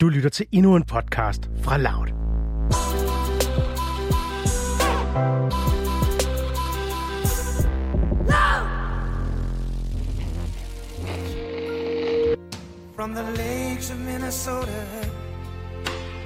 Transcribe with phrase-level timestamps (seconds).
[0.00, 2.08] Du lytter til endnu en podcast fra Loud.
[12.96, 14.84] From the lakes of Minnesota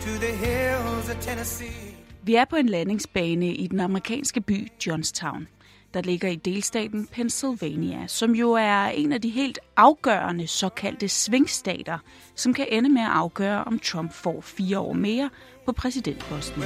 [0.01, 1.95] to the hills of Tennessee.
[2.23, 5.49] Vi er på en landingsbane i den amerikanske by Johnstown,
[5.95, 11.99] der ligger i delstaten Pennsylvania, som jo er en af de helt afgørende såkaldte svingstater,
[12.35, 15.31] som kan ende med at afgøre, om Trump får fire år mere
[15.67, 16.63] på præsidentposten.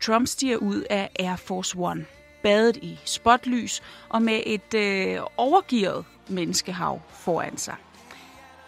[0.00, 2.06] Trump stiger ud af Air Force One,
[2.42, 7.74] badet i spotlys og med et øh, overgivet menneskehav foran sig.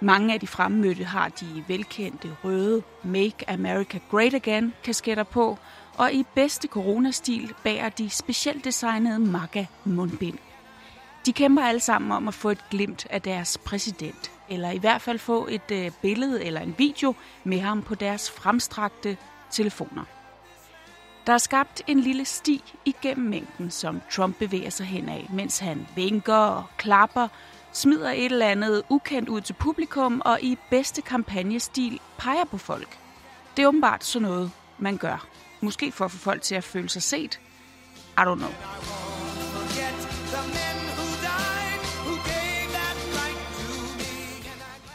[0.01, 5.59] Mange af de fremmødte har de velkendte røde Make America Great Again kasketter på,
[5.97, 10.39] og i bedste coronastil bærer de specielt designede MAGA mundbind.
[11.27, 15.03] De kæmper alle sammen om at få et glimt af deres præsident, eller i hvert
[15.03, 19.17] fald få et øh, billede eller en video med ham på deres fremstrakte
[19.51, 20.05] telefoner.
[21.27, 25.59] Der er skabt en lille sti igennem mængden, som Trump bevæger sig hen af, mens
[25.59, 27.29] han vinker og klapper,
[27.73, 32.99] smider et eller andet ukendt ud til publikum og i bedste kampagnestil peger på folk.
[33.57, 35.27] Det er åbenbart sådan noget, man gør.
[35.63, 37.41] Måske for at få folk til at føle sig set.
[38.19, 38.51] I don't know.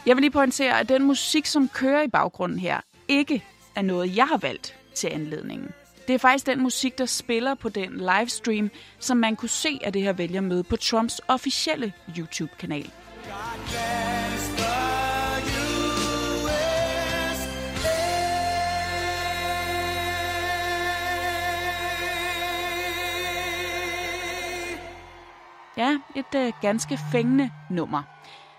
[0.06, 4.16] Jeg vil lige pointere, at den musik, som kører i baggrunden her, ikke er noget,
[4.16, 5.68] jeg har valgt til anledningen.
[6.08, 9.92] Det er faktisk den musik, der spiller på den livestream, som man kunne se af
[9.92, 12.90] det her vælgermøde på Trumps officielle YouTube-kanal.
[13.24, 14.37] God
[25.78, 28.02] Ja, et øh, ganske fængende nummer.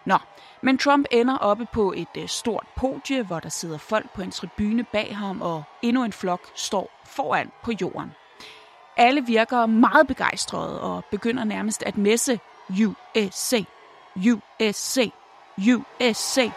[0.06, 0.18] Nå,
[0.62, 4.32] men Trump ender oppe på et øh, stort podie, hvor der sidder folk på en
[4.32, 8.12] tribune bag ham, og endnu en flok står foran på jorden.
[8.98, 13.60] Alle virker meget begejstrede og begynder nærmest at messe USA,
[14.16, 15.06] USA,
[15.58, 16.50] USA.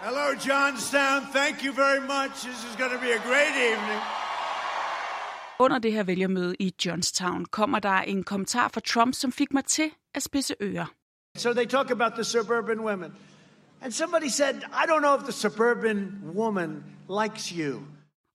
[0.00, 1.22] Hello, Johnstown.
[1.32, 2.42] Thank you very much.
[2.42, 4.23] This is going to be a great evening.
[5.58, 9.64] Under det her vælgermøde i Johnstown kommer der en kommentar fra Trump, som fik mig
[9.64, 10.86] til at spidse ører.
[11.36, 13.12] So they talk about the suburban women.
[13.82, 16.84] And somebody said, I don't know if the suburban woman
[17.22, 17.80] likes you.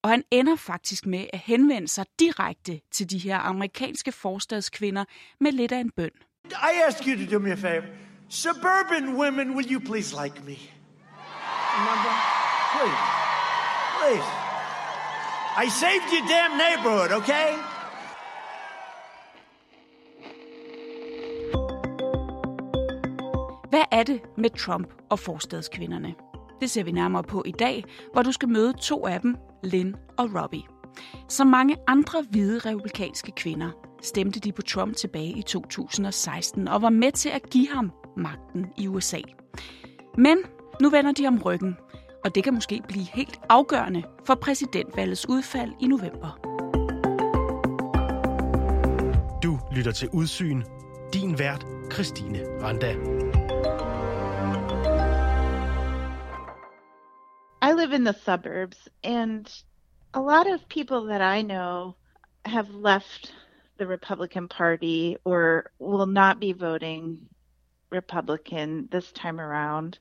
[0.03, 5.06] Og han ender faktisk med at henvende sig direkte til de her amerikanske forstadskvinder
[5.40, 6.12] med lidt af en bøn.
[6.46, 7.86] I ask you to do me a favor.
[8.30, 10.56] Suburban women, will you please like me?
[11.78, 12.13] Remember?
[12.74, 12.97] Please.
[14.00, 14.49] Please.
[15.58, 17.50] I saved your damn neighborhood, okay?
[23.70, 26.14] Hvad er det med Trump og forstadskvinderne?
[26.62, 27.84] Det ser vi nærmere på i dag,
[28.14, 30.64] hvor du skal møde to af dem, Lynn og Robbie.
[31.30, 33.70] Som mange andre hvide republikanske kvinder
[34.02, 38.66] stemte de på Trump tilbage i 2016 og var med til at give ham magten
[38.78, 39.20] i USA.
[40.18, 40.38] Men
[40.81, 41.78] nu vender de om ryggen,
[42.24, 46.40] og det kan måske blive helt afgørende for præsidentvalgets udfald i november.
[49.44, 50.63] Du lytter til Udsyn.
[51.13, 52.91] Din vært, Christine Randa.
[57.62, 59.63] I live in the suburbs, and
[60.13, 61.96] a lot of people that I know
[62.46, 63.34] have left
[63.80, 67.30] the Republican Party or will not be voting
[67.91, 70.00] Republican this time around.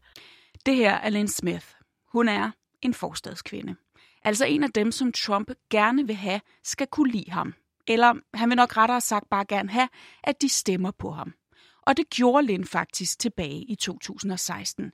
[0.67, 1.78] Det her er Lynn Smith.
[2.13, 2.51] Hun er
[2.83, 3.77] en forstadskvinde.
[4.25, 7.55] Altså en af dem, som Trump gerne vil have, skal kunne lide ham.
[7.89, 9.89] Eller han vil nok rettere sagt bare gerne have,
[10.25, 11.35] at de stemmer på ham.
[11.83, 14.93] Og det gjorde Lynn faktisk tilbage i 2016.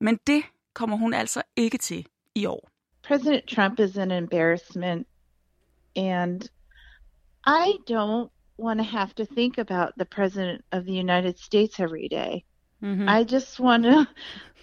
[0.00, 0.42] Men det
[0.74, 2.70] kommer hun altså ikke til i år.
[3.02, 5.06] President Trump is an embarrassment,
[5.96, 6.42] and
[7.46, 12.08] I don't want to have to think about the President of the United States every
[12.10, 12.44] day.
[12.82, 13.08] Mm-hmm.
[13.08, 14.06] I just want to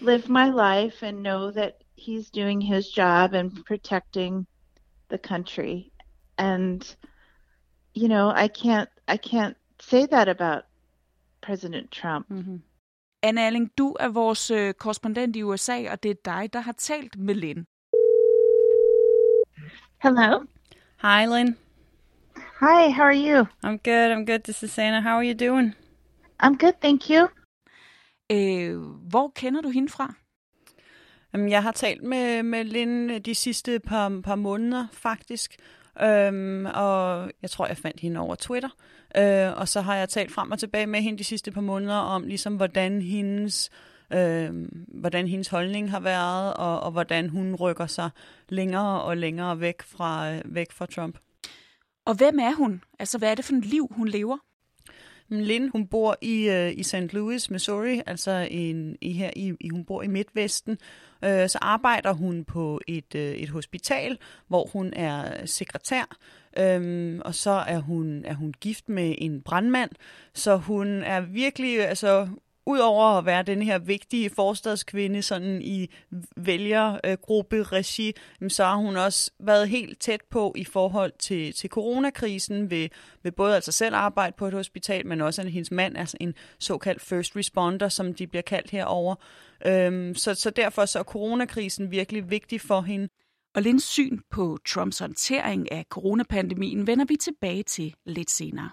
[0.10, 4.46] live my life and know that he's doing his job and protecting
[5.08, 5.90] the country.
[6.38, 6.96] And
[7.94, 10.64] you know, I can't I can't say that about
[11.40, 12.28] President Trump.
[12.28, 12.56] Mm-hmm.
[13.22, 16.72] Anna Alling, du er vores øh, korrespondent i USA, og det er dig, der har
[16.72, 17.66] talt med Lynn.
[20.02, 20.44] Hello.
[21.02, 21.56] Hi, Lynn.
[22.60, 23.46] Hi, how are you?
[23.64, 24.12] I'm good.
[24.12, 24.38] I'm good.
[24.38, 25.00] This is Santa.
[25.00, 25.74] How are you doing?
[26.42, 27.28] I'm good, thank you.
[28.30, 28.78] Øh,
[29.10, 30.14] hvor kender du hende fra?
[31.36, 35.56] Jamen, jeg har talt med, med Lynn øh, de sidste par, par måneder, faktisk.
[36.02, 38.68] Øhm, og jeg tror, jeg fandt hende over Twitter.
[39.16, 41.96] Øh, og så har jeg talt frem og tilbage med hende de sidste par måneder
[41.96, 43.70] om, ligesom hvordan hendes,
[44.12, 44.50] øh,
[44.88, 48.10] hvordan hendes holdning har været, og, og hvordan hun rykker sig
[48.48, 51.18] længere og længere væk fra, øh, væk fra Trump.
[52.06, 52.82] Og hvem er hun?
[52.98, 54.38] Altså, hvad er det for et liv, hun lever?
[55.28, 57.12] Lynn, hun bor i, øh, i St.
[57.12, 60.78] Louis, Missouri, altså en, i her i, i, hun bor i Midtvesten.
[61.24, 64.18] Øh, så arbejder hun på et, øh, et hospital,
[64.48, 66.16] hvor hun er sekretær.
[66.58, 69.90] Øhm, og så er hun, er hun gift med en brandmand,
[70.34, 72.28] så hun er virkelig, altså
[72.66, 75.90] udover at være den her vigtige forstadskvinde sådan i
[76.36, 78.12] vælgergruppe regi,
[78.48, 82.88] så har hun også været helt tæt på i forhold til, til coronakrisen ved,
[83.22, 86.34] ved både altså selv arbejde på et hospital, men også at hendes mand er en
[86.58, 89.14] såkaldt first responder, som de bliver kaldt herover.
[89.66, 93.08] Øhm, så, så derfor så er coronakrisen virkelig vigtig for hende.
[93.54, 98.70] Og Linds syn på Trumps håndtering af coronapandemien vender vi tilbage til lidt senere.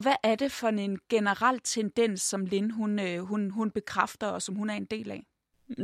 [0.00, 4.42] Hvad er det for en generel tendens, som Lind hun, øh, hun, hun bekræfter og
[4.42, 5.22] som hun er en del af?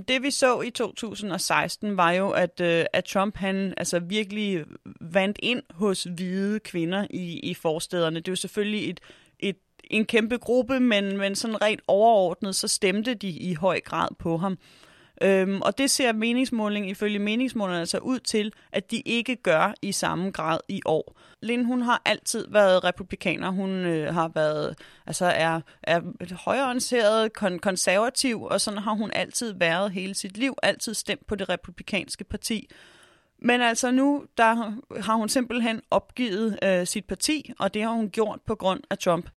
[0.08, 4.64] Det vi så i 2016 var jo, at, øh, at Trump han altså virkelig
[5.00, 8.16] vandt ind hos hvide kvinder i, i forstederne.
[8.16, 9.00] Det er jo selvfølgelig et,
[9.38, 14.08] et, en kæmpe gruppe, men, men sådan rent overordnet, så stemte de i høj grad
[14.18, 14.58] på ham.
[15.22, 19.92] Øhm, og det ser meningsmåling ifølge meningsmålerne altså ud til, at de ikke gør i
[19.92, 21.16] samme grad i år.
[21.42, 23.50] Lynn, hun har altid været republikaner.
[23.50, 26.00] Hun øh, har været, altså er, er
[26.44, 30.54] højreorienteret, kon- konservativ, og sådan har hun altid været hele sit liv.
[30.62, 32.68] Altid stemt på det republikanske parti.
[33.38, 34.54] Men altså nu, der
[35.00, 38.98] har hun simpelthen opgivet øh, sit parti, og det har hun gjort på grund af
[38.98, 39.30] Trump.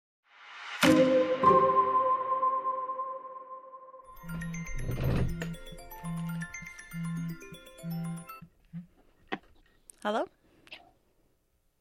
[10.03, 10.25] Hello?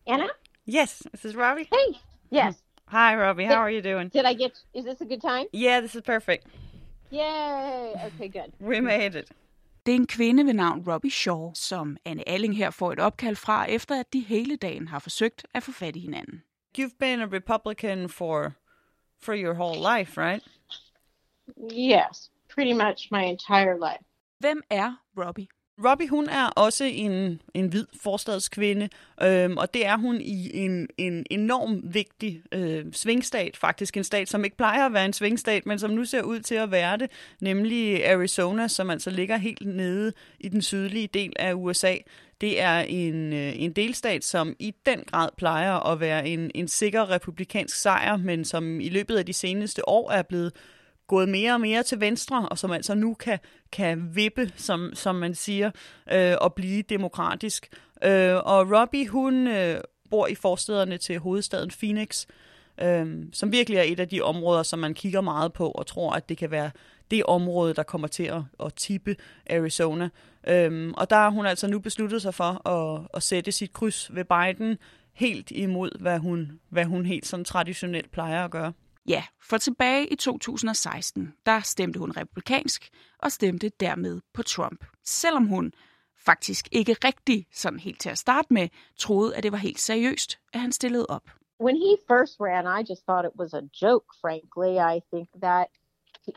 [0.07, 0.27] Anna?
[0.65, 1.69] Yes, this is Robbie.
[1.71, 1.99] Hey.
[2.31, 2.55] Yes.
[2.87, 3.45] Hi, Robbie.
[3.45, 4.09] How are you doing?
[4.09, 4.51] Did I get?
[4.73, 5.45] Is this a good time?
[5.53, 6.47] Yeah, this is perfect.
[7.11, 7.93] Yay.
[8.05, 8.53] Okay, good.
[8.59, 9.31] We made it.
[9.85, 13.35] Det er en kvinde ved navn Robbie Shaw, som Anne Alling her får et opkald
[13.35, 16.43] fra, efter at de hele dagen har forsøgt at få fat i hinanden.
[16.77, 18.53] You've been a Republican for
[19.21, 20.43] for your whole life, right?
[21.71, 24.03] Yes, pretty much my entire life.
[24.39, 25.47] Hvem er Robbie?
[25.85, 28.89] Robbie, hun er også en, en hvid forstadskvinde,
[29.23, 34.29] øhm, og det er hun i en, en enorm vigtig øh, svingstat, faktisk en stat,
[34.29, 36.97] som ikke plejer at være en svingstat, men som nu ser ud til at være
[36.97, 41.95] det, nemlig Arizona, som altså ligger helt nede i den sydlige del af USA.
[42.41, 46.67] Det er en, øh, en delstat, som i den grad plejer at være en, en
[46.67, 50.53] sikker republikansk sejr, men som i løbet af de seneste år er blevet
[51.07, 53.39] gået mere og mere til venstre, og som altså nu kan,
[53.71, 55.71] kan vippe, som, som man siger,
[56.11, 57.69] øh, og blive demokratisk.
[58.03, 62.25] Øh, og Robbie, hun øh, bor i forstederne til hovedstaden Phoenix,
[62.81, 66.11] øh, som virkelig er et af de områder, som man kigger meget på, og tror,
[66.11, 66.71] at det kan være
[67.11, 69.15] det område, der kommer til at, at tippe
[69.49, 70.09] Arizona.
[70.47, 74.15] Øhm, og der har hun altså nu besluttet sig for at, at sætte sit kryds
[74.15, 74.77] ved Biden,
[75.13, 78.73] helt imod, hvad hun, hvad hun helt sådan traditionelt plejer at gøre.
[79.07, 82.89] Ja, for tilbage i 2016, der stemte hun republikansk
[83.19, 84.85] og stemte dermed på Trump.
[85.03, 85.73] Selvom hun
[86.25, 90.39] faktisk ikke rigtig, sådan helt til at starte med, troede, at det var helt seriøst,
[90.53, 91.29] at han stillede op.
[91.59, 94.73] When he first ran, I just thought it was a joke, frankly.
[94.95, 95.67] I think that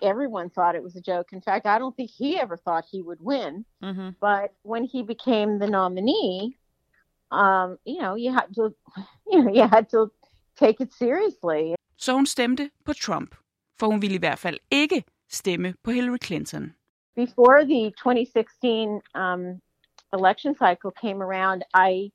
[0.02, 1.26] everyone thought it was a joke.
[1.32, 3.64] In fact, I don't think he ever thought he would win.
[3.82, 4.10] Mm-hmm.
[4.20, 6.56] But when he became the nominee,
[7.30, 8.74] um, you know, you had to,
[9.30, 10.10] you know, you had to
[10.56, 11.74] take it seriously.
[12.10, 13.34] Så hun stemte på Trump,
[13.78, 16.74] for hun ville i hvert fald ikke stemme på Hillary Clinton.
[17.16, 19.60] Before the 2016 um,
[20.12, 22.10] election cycle came around, I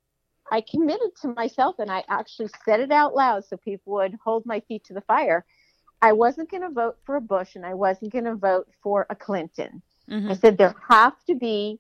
[0.57, 4.45] I committed to myself and I actually said it out loud so people would hold
[4.45, 5.45] my feet to the fire.
[6.01, 9.05] I wasn't going to vote for a Bush and I wasn't going to vote for
[9.09, 9.81] a Clinton.
[10.11, 10.31] Mm-hmm.
[10.31, 11.79] I said there have to be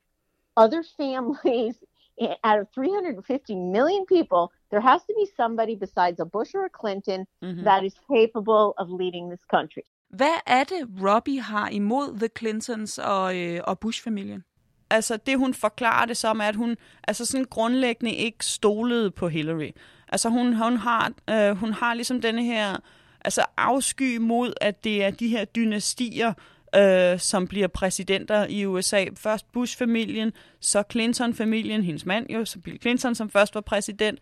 [0.55, 1.75] other families
[2.43, 4.51] out of 350 million people.
[4.71, 7.63] There has to be somebody besides a Bush or a Clinton Mm-hmm.
[7.63, 9.83] that is capable of leading this country.
[10.09, 14.43] Hvad er det, Robbie har imod The Clintons og, øh, og Bush-familien?
[14.89, 19.27] altså det hun forklarer det som, er, at hun altså sådan grundlæggende ikke stolede på
[19.27, 19.71] Hillary.
[20.07, 22.77] Altså hun, hun, har, øh, hun har ligesom denne her
[23.25, 26.33] altså afsky mod, at det er de her dynastier,
[26.75, 29.05] øh, som bliver præsidenter i USA.
[29.15, 34.19] Først Bush-familien, så Clinton-familien, hendes mand jo, så Bill Clinton, som først var præsident.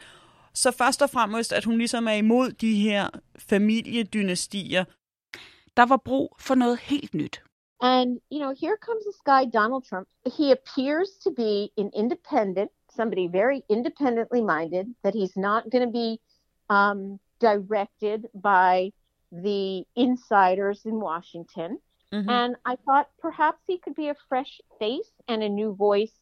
[0.54, 4.86] Så først og fremmest, at hun ligesom er imod de her familiedynastier.
[5.78, 7.44] Der var brug for noget helt nyt.
[7.82, 10.08] And, you know, here comes this guy, Donald Trump.
[10.38, 15.94] He appears to be an independent, somebody very independently minded, that he's not going to
[16.04, 16.10] be
[16.70, 18.20] um, directed
[18.54, 18.92] by
[19.46, 21.80] the insiders in Washington.
[22.14, 22.30] Mhm.
[22.30, 26.16] And I thought perhaps he could be a fresh face and a new voice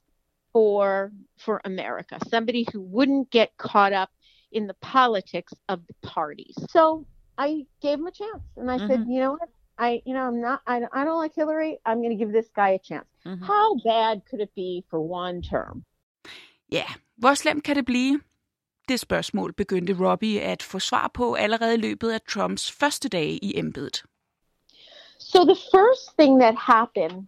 [0.54, 4.10] for for America, somebody who wouldn't get caught up
[4.52, 6.56] in the politics of the parties.
[6.70, 7.06] So
[7.38, 10.42] I gave him a chance, and I said, you know what, I you know I'm
[10.42, 11.78] not I, I don't like Hillary.
[11.86, 13.10] I'm going to give this guy a chance.
[13.26, 13.46] Mhm.
[13.46, 15.84] How bad could it be for one term?
[16.72, 16.86] Ja,
[17.18, 18.22] hvor slemt kan det blive?
[18.88, 23.38] Det spørgsmål begyndte Robbie at få svar på allerede i løbet af Trumps første dage
[23.38, 24.04] i embedet.
[25.20, 27.28] So the first thing that happened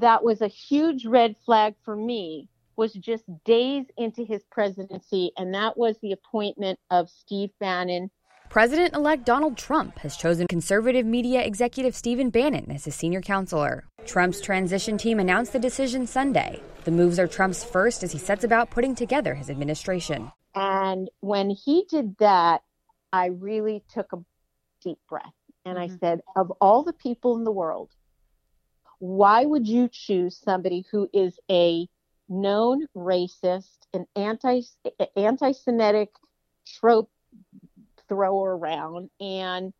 [0.00, 5.54] that was a huge red flag for me was just days into his presidency, and
[5.54, 8.10] that was the appointment of Steve Bannon
[8.54, 13.84] President elect Donald Trump has chosen conservative media executive Stephen Bannon as his senior counselor.
[14.06, 16.62] Trump's transition team announced the decision Sunday.
[16.84, 20.30] The moves are Trump's first as he sets about putting together his administration.
[20.54, 22.62] And when he did that,
[23.12, 24.22] I really took a
[24.80, 25.96] deep breath and I mm-hmm.
[25.96, 27.90] said, of all the people in the world,
[29.00, 31.88] why would you choose somebody who is a
[32.28, 34.62] known racist, an anti
[35.16, 36.08] anti-Semitic
[36.78, 37.10] trope
[38.08, 39.72] thrower around, and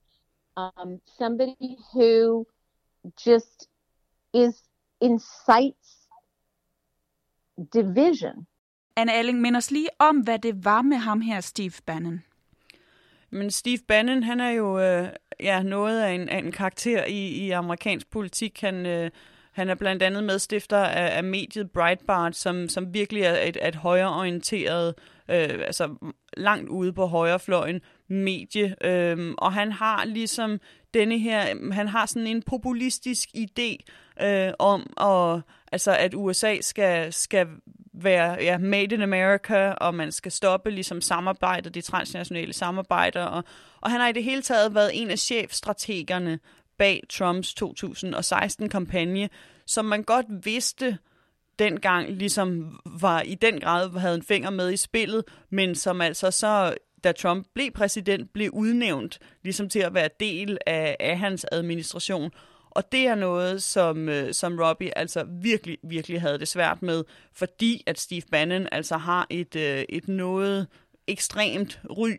[0.57, 2.47] um, somebody who
[3.17, 3.69] just
[4.33, 4.63] is
[5.01, 6.09] incites
[7.71, 8.47] division
[8.97, 12.23] Anne Alling, mind os lige om, hvad det var med ham her, Steve Bannon.
[13.31, 15.09] Men Steve Bannon, han er jo øh,
[15.41, 18.61] ja, noget af en, af en karakter i, i amerikansk politik.
[18.61, 19.11] Han, øh,
[19.55, 23.75] han er blandt andet medstifter af, af mediet Breitbart, som, som virkelig er et, et
[23.75, 24.95] højreorienteret,
[25.29, 25.95] øh, altså
[26.37, 28.77] langt ude på højrefløjen medie.
[28.85, 30.61] Øh, og han har ligesom
[30.95, 33.77] denne her, han har sådan en populistisk idé
[34.27, 35.43] øh, om, at,
[35.73, 37.47] altså, at USA skal, skal
[37.93, 43.45] være ja, made in America, og man skal stoppe ligesom samarbejdet, de transnationale samarbejder, og,
[43.81, 46.39] og han har i det hele taget været en af chefstrategerne
[46.78, 49.28] bag Trumps 2016-kampagne,
[49.66, 50.99] som man godt vidste
[51.59, 56.31] dengang ligesom var i den grad havde en finger med i spillet, men som altså
[56.31, 61.47] så da Trump blev præsident, blev udnævnt ligesom til at være del af, af hans
[61.52, 62.31] administration.
[62.71, 67.04] Og det er noget, som, øh, som Robbie altså virkelig, virkelig havde det svært med,
[67.33, 70.66] fordi at Steve Bannon altså har et, øh, et noget
[71.07, 72.11] ekstremt ry,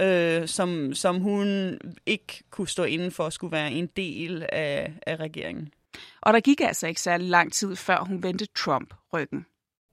[0.00, 4.92] øh, som, som hun ikke kunne stå inden for at skulle være en del af,
[5.06, 5.72] af regeringen.
[6.20, 9.46] Og der gik altså ikke særlig lang tid, før hun vendte Trump ryggen.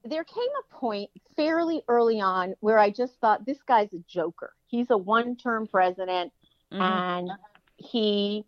[0.09, 4.53] there came a point fairly early on where I just thought this guy's a joker.
[4.67, 6.31] He's a one term president
[6.71, 7.29] and
[7.77, 8.45] he,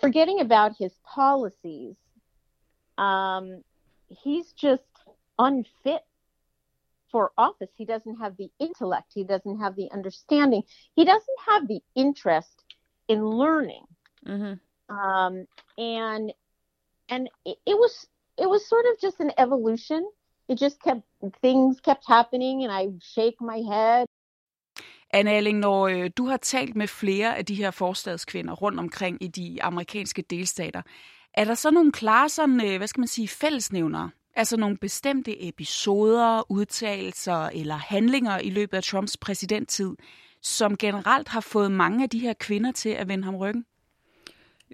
[0.00, 1.96] forgetting about his policies,
[2.98, 3.62] um,
[4.08, 4.82] he's just
[5.38, 6.04] unfit
[7.10, 7.70] for office.
[7.76, 10.62] He doesn't have the intellect, he doesn't have the understanding,
[10.94, 12.64] he doesn't have the interest
[13.08, 13.86] in learning.
[14.26, 14.54] Mm-hmm.
[14.96, 15.46] Um,
[15.78, 16.32] and
[17.08, 18.06] and it, it was
[18.38, 20.02] it was sort of just an evolution
[20.50, 21.02] it just kept
[21.42, 22.82] things kept happening and I
[23.14, 24.06] shake my head.
[25.12, 29.22] Anne Alling, når øh, du har talt med flere af de her forstadskvinder rundt omkring
[29.22, 30.82] i de amerikanske delstater,
[31.34, 34.10] er der så nogle klare sådan, øh, hvad skal man sige, fællesnævnere?
[34.34, 39.96] Altså nogle bestemte episoder, udtalelser eller handlinger i løbet af Trumps præsidenttid,
[40.42, 43.64] som generelt har fået mange af de her kvinder til at vende ham ryggen?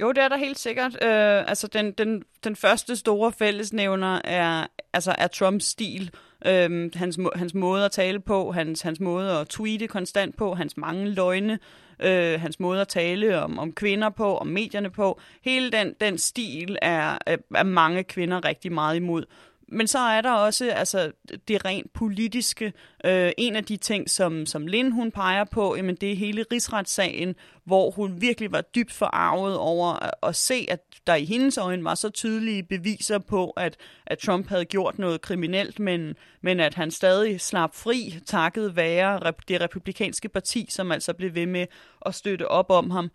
[0.00, 0.94] Jo, det er der helt sikkert.
[1.02, 6.10] Øh, altså, den, den, den første store fællesnævner er, altså, er Trumps stil.
[6.46, 10.76] Øh, hans, hans måde at tale på, hans, hans måde at tweete konstant på, hans
[10.76, 11.58] mange løgne,
[12.00, 15.20] øh, hans måde at tale om, om kvinder på, om medierne på.
[15.42, 17.18] Hele den, den stil er,
[17.54, 19.24] er mange kvinder rigtig meget imod.
[19.68, 21.12] Men så er der også altså,
[21.48, 22.72] det rent politiske.
[23.04, 26.44] Øh, en af de ting, som, som Lind hun peger på, jamen, det er hele
[26.52, 31.58] rigsretssagen, hvor hun virkelig var dybt forarvet over at, at se, at der i hendes
[31.58, 36.60] øjne var så tydelige beviser på, at, at Trump havde gjort noget kriminelt, men, men
[36.60, 41.66] at han stadig slap fri, takket være det republikanske parti, som altså blev ved med
[42.06, 43.10] at støtte op om ham.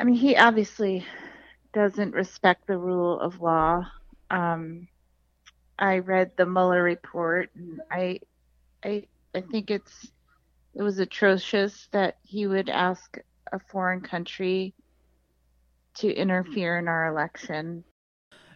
[0.00, 1.00] I mean, he obviously
[1.76, 3.82] doesn't respect the rule of law.
[4.30, 4.88] Um,
[5.78, 8.20] i read the Mueller report, and I,
[8.84, 9.04] I,
[9.34, 10.12] I think it's
[10.74, 13.18] it was atrocious that he would ask
[13.52, 14.74] a foreign country
[15.94, 17.84] to interfere in our election.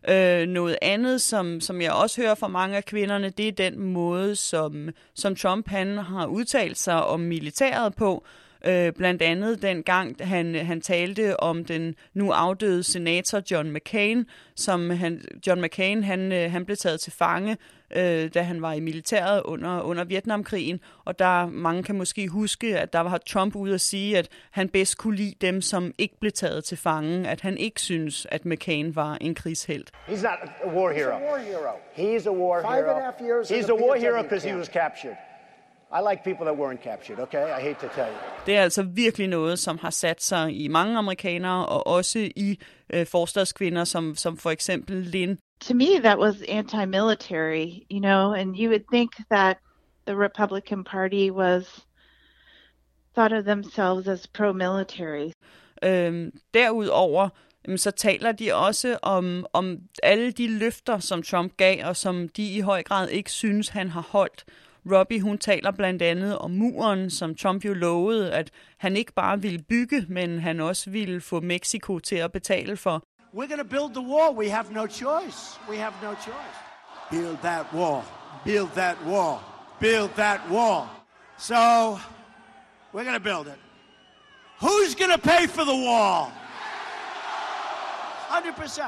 [0.08, 3.78] Øh, noget andet, som, som jeg også hører fra mange af kvinderne, det er den
[3.78, 8.24] måde, som, som Trump han har udtalt sig om militæret på.
[8.64, 14.26] Øh, blandt andet den gang, han, han talte om den nu afdøde senator John McCain,
[14.56, 17.56] som han, John McCain han, øh, han blev taget til fange,
[17.96, 22.78] øh, da han var i militæret under, under Vietnamkrigen, og der mange kan måske huske,
[22.78, 26.20] at der var Trump ude at sige, at han bedst kunne lide dem, som ikke
[26.20, 29.90] blev taget til fange, at han ikke synes, at McCain var en krigshelt.
[30.08, 31.18] He's not a war hero.
[31.18, 31.72] He's a war hero.
[31.96, 33.42] He's a war hero.
[33.42, 35.16] He's a war hero because he was captured.
[35.94, 37.44] I like people that weren't captured, okay?
[37.58, 38.18] I hate to tell you.
[38.46, 42.58] Det er altså virkelig noget, som har sat sig i mange amerikanere, og også i
[42.94, 45.38] øh, forstadskvinder, som, som for eksempel Lynn.
[45.60, 49.58] To me, that was anti-military, you know, and you would think that
[50.06, 51.86] the Republican Party was
[53.14, 55.32] thought of themselves as pro-military.
[55.84, 57.28] Øhm, derudover
[57.76, 62.54] så taler de også om, om alle de løfter, som Trump gav, og som de
[62.54, 64.44] i høj grad ikke synes, han har holdt.
[64.90, 69.42] Robbie, hun taler blandt andet om muren, som Trump jo lovede, at han ikke bare
[69.42, 73.02] ville bygge, men han også ville få Mexico til at betale for.
[73.34, 74.36] We're going to build the wall.
[74.36, 75.60] We have no choice.
[75.70, 76.56] We have no choice.
[77.10, 78.02] Build that wall.
[78.44, 79.38] Build that wall.
[79.80, 80.86] Build that wall.
[81.38, 81.54] So,
[82.92, 83.58] we're going to build it.
[84.60, 86.26] Who's going to pay for the wall?
[88.30, 88.82] 100%.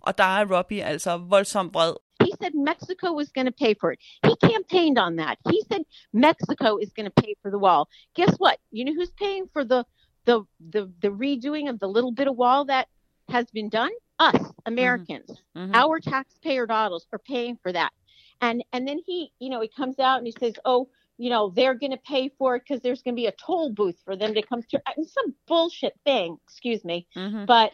[0.00, 1.94] Og der er Robbie altså voldsomt vred.
[2.40, 3.98] Said Mexico was going to pay for it.
[4.26, 5.38] He campaigned on that.
[5.50, 7.88] He said Mexico is going to pay for the wall.
[8.14, 8.58] Guess what?
[8.70, 9.84] You know who's paying for the
[10.24, 12.88] the the, the redoing of the little bit of wall that
[13.28, 13.90] has been done?
[14.18, 15.30] Us, Americans.
[15.56, 15.74] Mhm.
[15.74, 17.92] Our taxpayer dollars are paying for that.
[18.40, 21.50] And and then he, you know, he comes out and he says, "Oh, you know,
[21.50, 24.16] they're going to pay for it because there's going to be a toll booth for
[24.16, 26.38] them to come through." I mean, some bullshit thing.
[26.44, 27.44] Excuse me, Mm-hmm.
[27.46, 27.72] but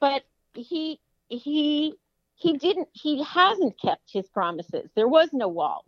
[0.00, 0.22] but
[0.54, 1.94] he he
[2.42, 5.82] he didn't he hasn't kept his promises there was no wall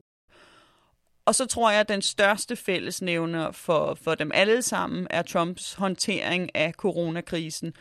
[1.26, 5.74] Og så tror jeg, at den største fællesnævner for, for dem alle sammen er Trumps
[5.74, 7.72] håndtering af coronakrisen.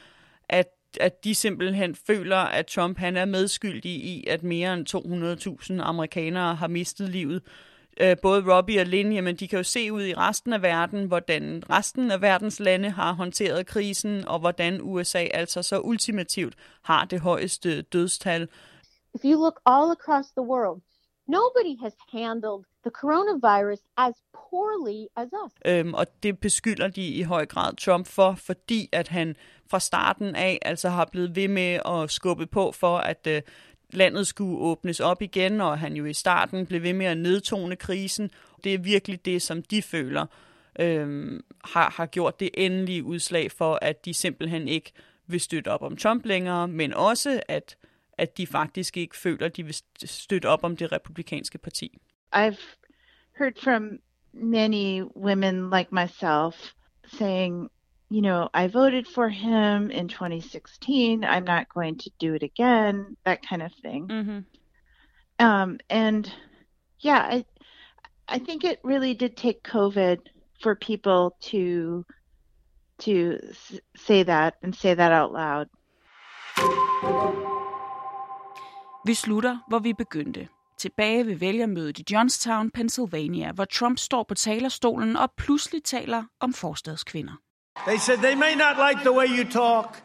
[0.50, 0.68] At,
[1.00, 6.56] at de simpelthen føler, at Trump han er medskyldig i, at mere end 200.000 amerikanere
[6.56, 7.42] har mistet livet.
[8.00, 11.06] Øh, Både Robbie og Lynn, jamen, de kan jo se ud i resten af verden,
[11.08, 17.06] hvordan resten af verdens lande har håndteret krisen, og hvordan USA altså så ultimativt har
[17.06, 18.48] det højeste dødstal.
[19.16, 20.82] if you look all across the world
[21.28, 27.22] nobody has handled the coronavirus as poorly as us Øhm, og det beskylder de i
[27.24, 29.36] høj grad Trump for, fordi at han
[29.70, 33.42] fra starten af altså har blevet ved med at skubbe på for, at øh,
[33.96, 37.76] landet skulle åbnes op igen, og han jo i starten blev ved med at nedtone
[37.76, 38.32] krisen.
[38.64, 40.26] Det er virkelig det, som de føler
[40.80, 44.92] øh, har, har gjort det endelige udslag for, at de simpelthen ikke
[45.28, 47.78] vil støtte op om Trump længere, men også at,
[48.18, 49.76] at de faktisk ikke føler, at de vil
[50.06, 51.98] støtte op om det republikanske parti.
[52.36, 52.78] I've
[53.38, 54.00] heard from
[54.34, 56.74] many women like myself
[57.18, 57.70] saying,
[58.14, 61.24] you know, I voted for him in 2016.
[61.24, 64.08] I'm not going to do it again, that kind of thing.
[64.08, 64.40] Mm-hmm.
[65.46, 66.32] Um, and
[67.00, 67.46] yeah, I,
[68.28, 70.18] I think it really did take COVID
[70.62, 72.06] for people to
[73.00, 75.68] to s- say that and say that out loud.
[79.06, 80.48] Vi slutter, hvor vi begyndte.
[80.78, 86.54] Tilbage ved vælgermødet i Johnstown, Pennsylvania, hvor Trump står på talerstolen og pludselig taler om
[86.54, 87.34] forstadskvinder.
[87.86, 90.02] They said they may not like the way you talk,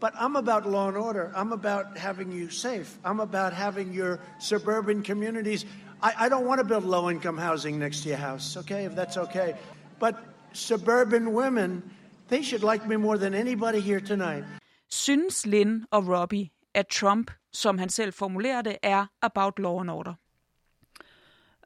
[0.00, 1.32] but I'm about law and order.
[1.36, 2.98] I'm about having you safe.
[3.04, 5.66] I'm about having your suburban communities.
[6.02, 8.94] I, I don't want to build low income housing next to your house, okay, if
[8.94, 9.54] that's okay.
[9.98, 10.14] But
[10.52, 11.82] suburban women,
[12.28, 14.44] they should like me more than anybody here tonight.
[14.90, 19.90] Synes Lynn og Robbie, at Trump, som han selv formulerer det, er about law and
[19.90, 20.14] order?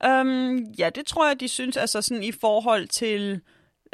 [0.04, 3.40] Um, ja, det tror jeg, de synes, altså sådan i forhold til,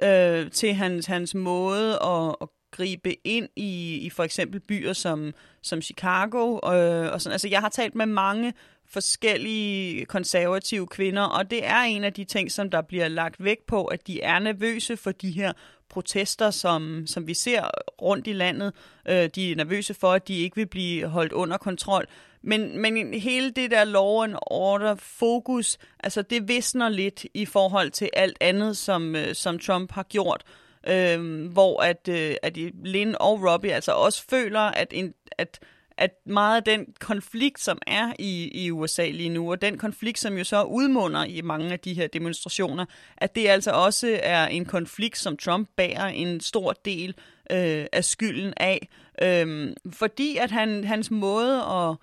[0.03, 5.35] øh, til hans, hans måde at, at gribe ind i, i for eksempel byer som,
[5.63, 6.55] som Chicago.
[6.75, 7.33] Øh, og sådan.
[7.33, 8.53] Altså, jeg har talt med mange
[8.91, 13.67] forskellige konservative kvinder, og det er en af de ting, som der bliver lagt vægt
[13.67, 15.53] på, at de er nervøse for de her
[15.89, 17.63] protester, som, som vi ser
[18.03, 18.73] rundt i landet.
[19.09, 22.07] Øh, de er nervøse for, at de ikke vil blive holdt under kontrol.
[22.43, 27.91] Men, men hele det der law and order fokus, altså det visner lidt i forhold
[27.91, 30.43] til alt andet, som, øh, som Trump har gjort.
[30.87, 35.61] Øhm, hvor at, øh, at Lynn og Robbie altså også føler, at, en, at
[35.99, 40.19] at meget af den konflikt, som er i, i USA lige nu, og den konflikt,
[40.19, 42.85] som jo så udmunder i mange af de her demonstrationer,
[43.17, 47.15] at det altså også er en konflikt, som Trump bærer en stor del
[47.51, 48.89] øh, af skylden af.
[49.23, 51.97] Øhm, fordi at han, hans måde at,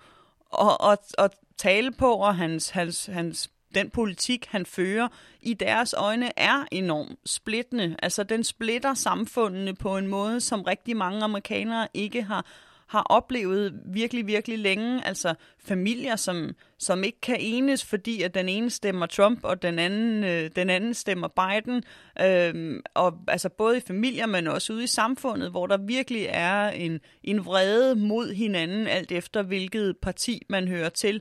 [0.60, 5.08] at, at, at tale på, og hans, hans, hans den politik, han fører,
[5.42, 7.96] i deres øjne er enormt splittende.
[8.02, 12.46] Altså, den splitter samfundene på en måde, som rigtig mange amerikanere ikke har
[12.88, 15.06] har oplevet virkelig, virkelig længe.
[15.06, 19.78] Altså familier, som, som ikke kan enes, fordi at den ene stemmer Trump, og den
[19.78, 21.82] anden, øh, den anden stemmer Biden.
[22.20, 26.68] Øhm, og altså både i familier, men også ude i samfundet, hvor der virkelig er
[26.68, 31.20] en, en vrede mod hinanden, alt efter hvilket parti man hører til.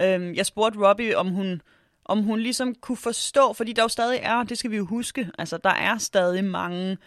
[0.00, 1.62] Øhm, jeg spurgte Robbie, om hun
[2.04, 5.30] om hun ligesom kunne forstå, fordi der jo stadig er, det skal vi jo huske,
[5.38, 6.98] altså der er stadig mange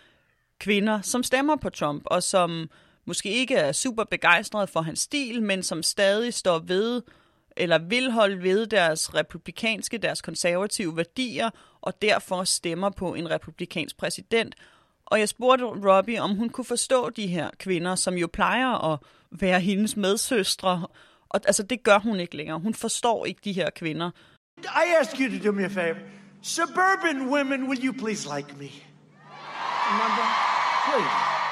[0.59, 2.69] kvinder, som stemmer på Trump, og som
[3.07, 7.01] måske ikke er super begejstrede for hans stil, men som stadig står ved
[7.57, 11.49] eller vil holde ved deres republikanske, deres konservative værdier,
[11.81, 14.55] og derfor stemmer på en republikansk præsident.
[15.05, 18.99] Og jeg spurgte Robbie, om hun kunne forstå de her kvinder, som jo plejer at
[19.31, 20.87] være hendes medsøstre.
[21.29, 22.59] Og altså, det gør hun ikke længere.
[22.59, 24.11] Hun forstår ikke de her kvinder.
[24.57, 25.99] I ask you to do me a favor.
[26.41, 28.69] Suburban women, will you please like me?
[29.89, 30.25] Remember?
[30.85, 31.44] Please.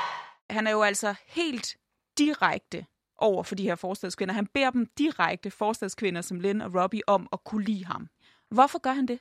[0.54, 1.78] Han er jo altså helt
[2.18, 2.86] direkte
[3.18, 4.34] over for de her forstadskvinder.
[4.34, 8.08] Han beder dem direkte, forstadskvinder som Lynn og Robbie, om at kunne lide ham.
[8.50, 9.20] Hvorfor gør han det?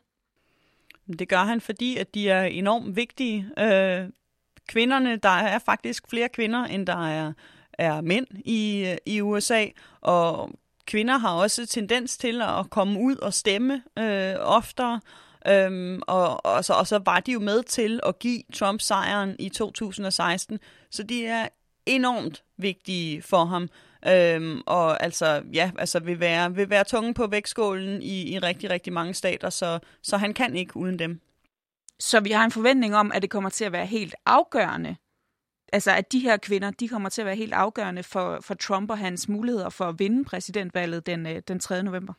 [1.18, 3.50] Det gør han, fordi at de er enormt vigtige.
[3.58, 4.08] Øh,
[4.68, 7.32] kvinderne, der er faktisk flere kvinder, end der er,
[7.72, 9.66] er mænd i, øh, i USA,
[10.00, 10.50] og
[10.86, 15.00] kvinder har også tendens til at komme ud og stemme øh, oftere.
[15.46, 19.36] Øhm, og, og, så, og så var de jo med til at give Trump sejren
[19.38, 20.58] i 2016,
[20.90, 21.48] så de er
[21.86, 23.68] enormt vigtige for ham.
[24.08, 28.70] Øhm, og altså, ja, altså vil være, vil være tunge på vægtskålen i, i rigtig,
[28.70, 31.20] rigtig mange stater, så, så han kan ikke uden dem.
[32.00, 34.96] Så vi har en forventning om, at det kommer til at være helt afgørende,
[35.72, 38.90] altså at de her kvinder, de kommer til at være helt afgørende for, for Trump
[38.90, 41.82] og hans muligheder for at vinde præsidentvalget den, øh, den 3.
[41.82, 42.12] november.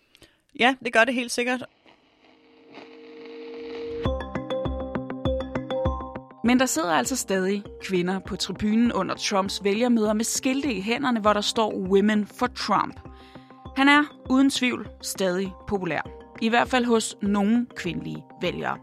[0.59, 1.65] Ja, det gør det helt sikkert.
[6.45, 11.19] Men der sidder altså stadig kvinder på tribunen under Trumps vælgermøder med skilte i hænderne,
[11.19, 12.99] hvor der står Women for Trump.
[13.75, 16.01] Han er uden tvivl stadig populær.
[16.41, 18.77] I hvert fald hos nogle kvindelige vælgere.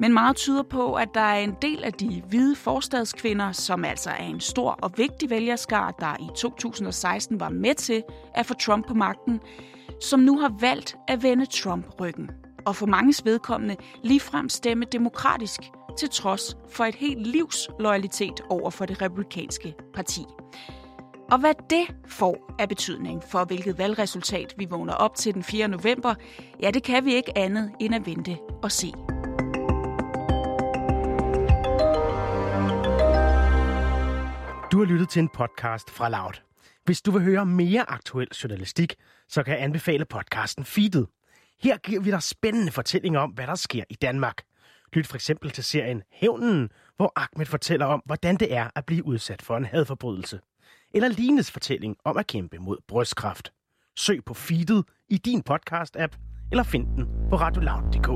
[0.00, 4.10] Men meget tyder på, at der er en del af de hvide forstadskvinder, som altså
[4.10, 8.02] er en stor og vigtig vælgerskar, der i 2016 var med til
[8.34, 9.40] at få Trump på magten,
[10.00, 12.30] som nu har valgt at vende Trump ryggen.
[12.66, 15.60] Og for manges vedkommende ligefrem stemme demokratisk
[15.96, 20.20] til trods for et helt livs loyalitet over for det republikanske parti.
[21.30, 25.68] Og hvad det får af betydning for, hvilket valgresultat vi vågner op til den 4.
[25.68, 26.14] november,
[26.62, 28.92] ja, det kan vi ikke andet end at vente og se.
[34.72, 36.42] Du har lyttet til en podcast fra Loud.
[36.84, 38.94] Hvis du vil høre mere aktuel journalistik,
[39.28, 41.06] så kan jeg anbefale podcasten Feedet.
[41.62, 44.42] Her giver vi dig spændende fortællinger om, hvad der sker i Danmark–
[44.96, 49.06] Lyt for eksempel til serien Hævnen, hvor Ahmed fortæller om, hvordan det er at blive
[49.06, 50.40] udsat for en hadforbrydelse.
[50.94, 53.52] Eller Lines fortælling om at kæmpe mod brystkræft.
[53.96, 56.16] Søg på feedet i din podcast-app,
[56.50, 58.08] eller find den på radioloud.dk.